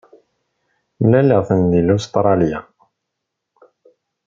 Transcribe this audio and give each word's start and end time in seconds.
Mlaleɣ-ten 1.01 1.61
deg 1.71 1.87
Ustṛalya. 1.95 2.59